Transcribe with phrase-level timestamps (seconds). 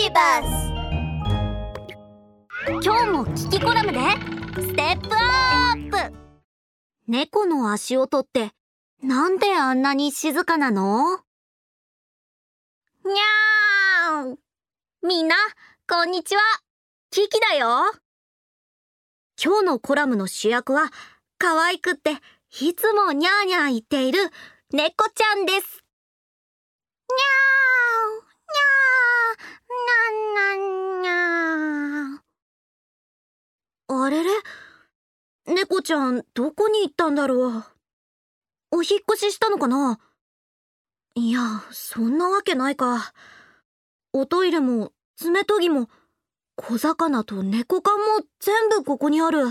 [0.00, 0.46] ビバス
[2.68, 3.98] 今日も聞きコラムで
[4.54, 6.14] ステップアップ!
[7.08, 8.52] 猫の足音って
[9.02, 11.16] なんであんなに静かなの?
[13.04, 14.38] にゃーん!
[15.02, 15.34] みんな
[15.88, 16.42] こんにちは!
[17.10, 17.90] キキだよ!
[19.42, 20.92] 今日のコラムの主役は
[21.38, 22.12] 可愛くって
[22.60, 24.20] いつもニャーニャー言っている
[24.72, 25.56] 猫ちゃんです。
[25.56, 28.87] にゃーにゃー
[29.88, 32.20] なんなんにゃ
[33.88, 34.30] あれれ？
[35.46, 37.64] 猫ちゃんどこに行ったんだろう。
[38.70, 39.98] お引っ越ししたのかな？
[41.14, 43.14] いやそんなわけないか。
[44.12, 45.88] おトイレも爪研ぎも
[46.56, 48.04] 小魚と猫缶も
[48.40, 49.48] 全部ここにある。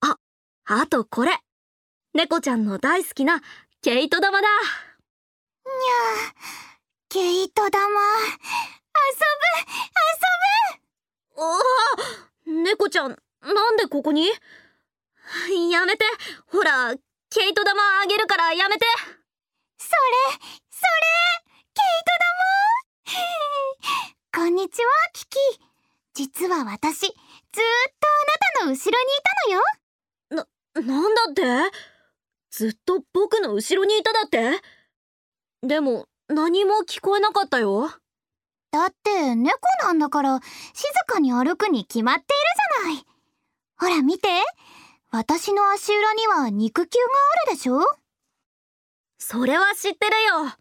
[0.00, 0.16] あ
[0.66, 1.40] あとこれ。
[2.14, 3.40] 猫ちゃんの大好きな
[3.80, 4.48] 毛糸玉だ。
[4.48, 6.34] にゃー、
[7.08, 7.88] 毛糸玉。
[8.94, 9.72] 遊ぶ、
[11.36, 14.28] 遊おお猫ちゃん、なんでここに？
[15.70, 16.04] やめて。
[16.46, 16.94] ほら、
[17.30, 18.84] 毛糸玉あげるからやめて。
[19.78, 19.96] それ、
[20.70, 20.98] それ
[21.74, 22.10] 毛糸
[24.32, 24.44] 玉？
[24.44, 25.38] こんにちは、キキ。
[26.14, 27.16] 実は私、ずーっと
[27.50, 27.60] あ
[28.60, 29.62] なたの後ろにいたのよ。
[30.74, 31.34] な、なんだっ
[31.70, 31.76] て？
[32.50, 34.60] ずっと僕の後ろにいただって？
[35.62, 37.90] でも何も聞こえなかったよ
[38.72, 40.40] だって猫なんだから
[40.72, 42.26] 静かに歩くに決まっている
[42.84, 43.06] じゃない。
[43.78, 44.28] ほら見て。
[45.14, 47.04] 私の足裏には肉球が
[47.48, 47.82] あるでしょ？
[49.18, 50.56] それは知ってるよ。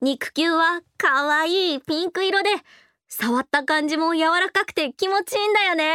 [0.00, 2.50] 肉球はかわいいピンク色で
[3.06, 5.94] 触った感じも柔らかくて気持ちいいんだよね。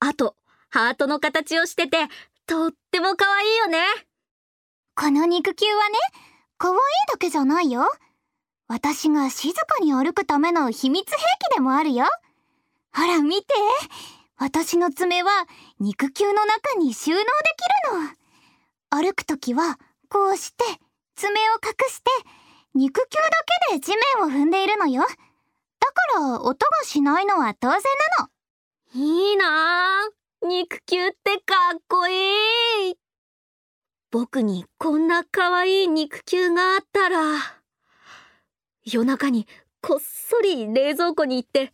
[0.00, 0.36] あと
[0.68, 2.08] ハートの形をしてて
[2.46, 3.82] とっても可愛いよね。
[4.94, 5.94] この肉球はね
[6.58, 6.78] 可愛い
[7.10, 7.88] だけじゃないよ
[8.68, 12.04] 私が静かに歩くための秘密兵器でもあるよ。
[12.92, 13.54] ほら見て。
[14.38, 15.30] 私の爪は
[15.80, 19.02] 肉球の中に収納できるの。
[19.02, 19.78] 歩くときは
[20.10, 20.64] こうして
[21.14, 22.10] 爪を隠して
[22.74, 23.30] 肉球だ
[23.70, 25.02] けで地面を踏んでいるのよ。
[25.02, 27.80] だから音がしないのは当然
[28.18, 28.30] なの。
[28.94, 30.00] いいな。
[30.42, 32.94] ぁ肉球ってかっこいい。
[34.10, 37.55] 僕にこんな可愛い肉球があったら。
[38.86, 39.46] 夜中に
[39.82, 41.72] こっそり冷蔵庫に行って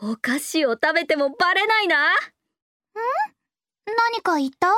[0.00, 2.10] お菓子を食べてもバレないな。
[2.10, 2.14] ん？
[3.86, 4.68] 何か言った？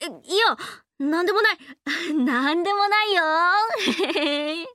[0.00, 0.56] いや、
[0.98, 1.58] なんでもない。
[2.16, 3.22] なんでもないよ。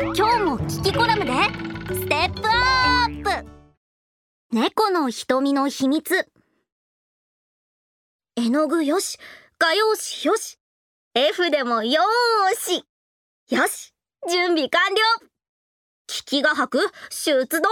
[0.00, 1.32] 今日も聞きコラムで。
[1.94, 3.50] ステップアップ。
[4.50, 6.26] 猫の瞳の秘密。
[8.36, 9.18] 絵の具よし。
[9.58, 10.58] 画用紙よし。
[11.14, 12.84] F でもよーし。
[13.54, 13.92] よし
[14.28, 15.00] 準備完了
[16.08, 17.68] 聞きが吐く出動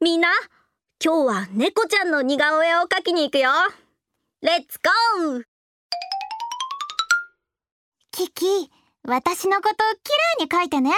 [0.00, 0.28] みんな
[1.02, 3.50] 今日は猫ちゃんの似顔絵を描きに行くよ
[4.42, 4.78] レッツ
[5.18, 5.44] ゴー
[8.16, 8.70] キキ、
[9.02, 9.74] 私のこと
[10.04, 10.92] 綺麗に描いてね。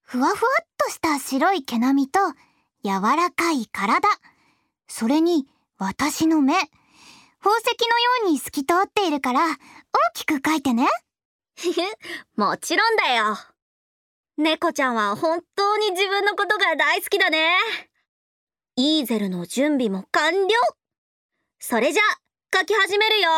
[0.00, 2.20] ふわふわっとした白い毛並みと
[2.82, 4.08] 柔らかい体。
[4.86, 5.46] それに
[5.76, 6.54] 私の目。
[6.54, 9.54] 宝石のように透き通っているから大
[10.14, 10.86] きく描いてね。
[12.36, 13.36] もちろんだよ。
[14.36, 17.56] 猫ちゃんは本当に自分のことが大好きだね。
[18.76, 20.54] イーゼルの準備も完了。
[21.58, 22.02] それじゃ、
[22.54, 23.30] 書き始めるよ。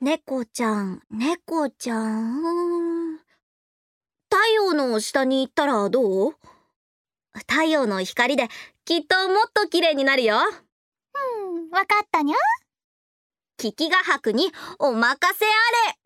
[0.00, 3.18] 猫ちゃん、猫ちゃん。
[4.28, 6.34] 太陽の下に行ったらどう？
[7.46, 8.48] 太陽の光で
[8.84, 10.36] きっともっと綺麗になるよ。
[10.36, 12.36] うん、わかったにゃ。
[13.58, 15.48] 聞きが吐くにお任せあ
[15.90, 15.98] れ。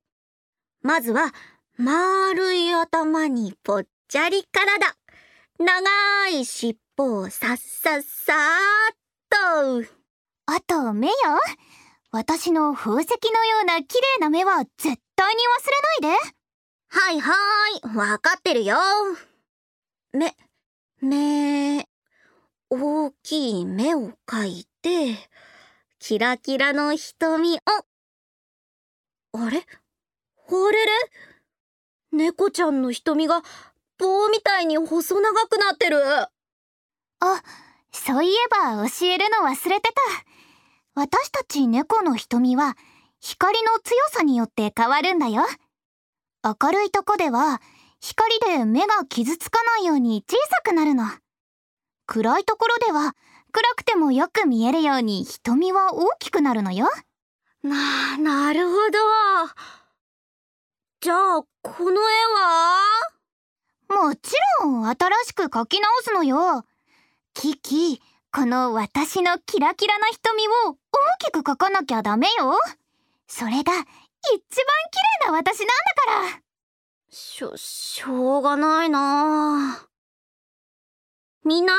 [0.83, 1.33] まずは、
[1.77, 4.97] 丸い頭にぽっちゃり体。
[5.59, 9.93] 長い尻尾をさっさっさーっと。
[10.47, 11.15] あと目よ。
[12.11, 15.43] 私の宝石のような綺麗な目は絶対に
[16.01, 16.39] 忘れないで。
[16.91, 18.77] はいはーい、わかってるよ。
[20.13, 20.35] 目、
[21.01, 21.87] 目、
[22.71, 25.29] 大きい目を描いて、
[26.01, 27.61] キラキラの瞳を。
[29.33, 29.59] あれ？
[29.59, 30.93] あれれ
[32.13, 33.43] 猫ちゃんの瞳が
[33.99, 35.99] 棒みたいに細長くなってる。
[36.05, 36.31] あ、
[37.93, 40.01] そういえば教えるの忘れてた。
[40.95, 42.77] 私たち猫の瞳は
[43.21, 45.45] 光の強さによって変わるんだよ。
[46.45, 47.61] 明るいとこでは
[48.01, 51.05] 光で目が傷つかないように小さくなるの。
[52.07, 53.15] 暗いところでは
[53.51, 56.89] 暗くてもよく見えるように瞳は大きくなるのよ。
[57.63, 58.99] な、なるほど。
[61.01, 62.81] じゃあ、この絵は？
[63.89, 66.65] ももちろん新しく書き直すのよ。
[67.35, 68.01] キキ
[68.33, 70.77] この私のキラキラな瞳を大
[71.19, 72.59] きく書かなきゃダメよ。
[73.27, 73.83] それが一番綺
[75.27, 75.75] 麗な私なんだ
[76.31, 76.43] から。
[77.11, 79.87] しょ、しょうがないな
[81.45, 81.75] みんな、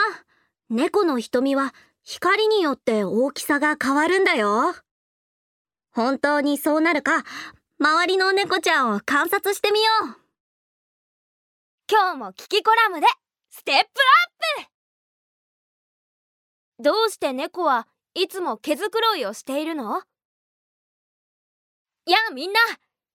[0.69, 1.73] 猫の瞳は
[2.11, 4.73] 光によって大きさが変わるんだよ。
[5.91, 7.23] 本当にそうなるか、
[7.79, 10.17] 周りの猫ちゃんを観察してみよう。
[11.87, 13.05] 今日もキキコラムで
[13.51, 13.83] ステップア
[14.63, 14.65] ッ
[16.79, 16.83] プ。
[16.83, 20.01] どうして猫はいつも毛づくろいをしているの？
[22.07, 22.59] やあみんな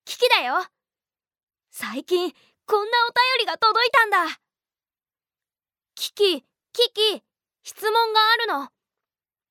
[0.05, 0.65] キキだよ。
[1.73, 2.33] 最近
[2.65, 4.39] こんなお便りが届いたんだ。
[5.97, 6.47] キキキ
[6.93, 7.23] キ
[7.65, 8.69] 質問があるの。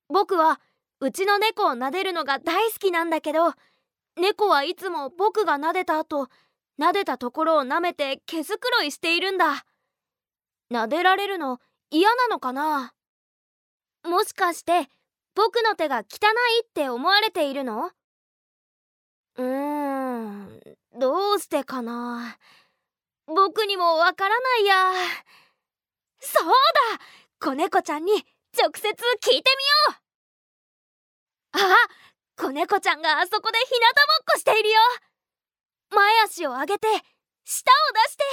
[0.08, 0.60] 僕は
[1.00, 3.52] うちの猫を撫でるのが大好きなんだけど
[4.20, 6.28] 猫はいつも僕が撫でた後
[6.78, 9.64] 撫でたところを舐めて毛づくろいしているんだ。
[10.72, 11.60] 撫でられるの
[11.90, 12.92] 嫌なのかな？
[14.04, 14.88] もしかして
[15.34, 16.04] 僕の手が汚い
[16.64, 17.90] って思われているの？
[19.36, 20.60] うーん
[20.98, 22.36] どうしてかな？
[23.26, 24.74] 僕にもわからないや。
[26.20, 26.52] そうだ！
[27.40, 28.12] 子猫ちゃんに
[28.56, 28.88] 直接
[29.20, 29.98] 聞いてみよ
[31.58, 31.64] う。
[31.66, 31.76] あ
[32.36, 34.80] 子猫ちゃんがあそこで日向ぼっこしているよ。
[35.90, 36.88] 前足を上げて
[37.44, 38.24] 舌を出して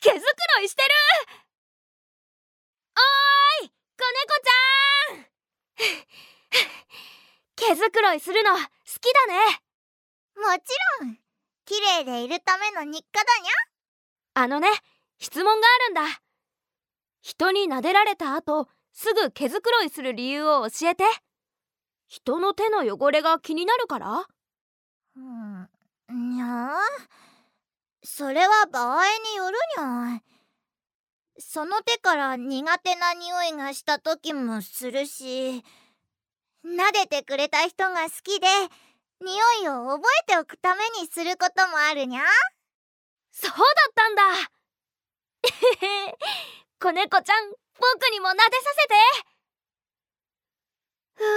[0.00, 0.22] 毛づく
[0.56, 0.88] ろいしてる。
[2.96, 5.26] おーい子猫ちゃん。
[7.56, 8.66] 毛づくろいするの好き
[9.14, 9.62] だね。
[10.36, 11.18] もちろん。
[11.64, 13.52] 綺麗でいるための日課だにゃ。
[14.42, 14.68] あのね
[15.18, 16.20] 質問があるんだ。
[17.20, 21.04] 人に撫でられた後すぐ毛づくろいする理由を教えて。
[22.06, 24.26] 人の手の汚れが気になるから？
[25.16, 25.68] うん
[26.34, 26.70] にゃ
[28.04, 30.20] それは場合によるにゃ
[31.38, 35.64] その手から苦手な匂いがした時もするし
[36.66, 38.46] 撫でてくれた人が好きで
[39.20, 39.34] 匂
[39.64, 42.22] いを覚えておくためにすることもあるにゃ。
[43.30, 43.62] そうだっ
[43.94, 44.22] たんだ
[46.82, 48.94] 子猫ちゃん僕にも撫でさせて。
[51.20, 51.30] うわ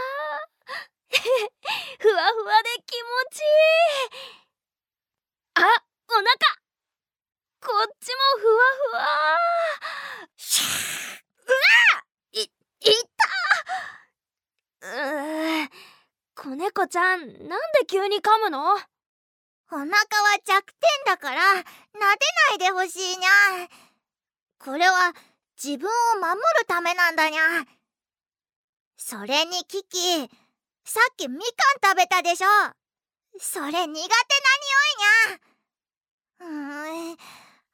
[0.00, 1.12] ー。
[2.00, 4.32] ふわふわで気持ちいい。
[5.56, 6.32] あお腹。
[7.60, 9.36] こっちもふわふわ。
[11.46, 12.48] うわい、い
[14.80, 15.70] うー
[16.34, 18.72] 子猫ちゃんなんで急に噛むの？
[19.72, 19.96] お腹は
[20.42, 21.66] 弱点だから撫で
[21.98, 23.68] ないでほしいにゃ
[24.66, 25.14] これは
[25.62, 27.40] 自分を守るためなんだにゃ。
[28.96, 30.28] それにキキ
[30.84, 32.48] さっきみかん食べたでしょ。
[33.38, 34.06] それ苦手な匂い
[34.88, 35.38] にゃ。
[36.40, 37.16] うーん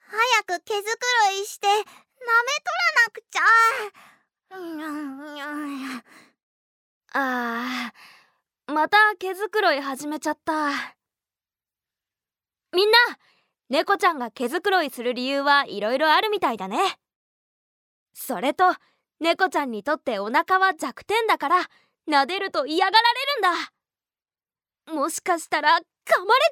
[0.01, 0.85] 早く毛づく
[1.31, 1.89] ろいして舐めと
[2.77, 3.41] らなくちゃ。
[4.59, 6.03] うんうん
[7.15, 7.93] あ
[8.67, 10.69] また毛づくろい始めちゃった。
[12.75, 12.99] みんな
[13.73, 16.77] 猫ちゃんが毛づくろいする理由はいろいろあるみたいだね。
[18.13, 18.65] それと
[19.19, 21.57] 猫ちゃんにとってお腹は弱点だから
[22.07, 23.51] 撫でると嫌がられ
[24.91, 25.01] るんだ。
[25.01, 25.85] もしかしたら噛まれ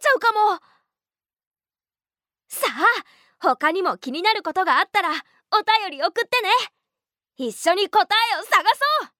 [0.00, 0.60] ちゃうかも。
[2.48, 6.48] さあ他にも気になることがあったらお便り送ってね。
[7.36, 8.64] 一緒に答えを探
[9.02, 9.19] そう。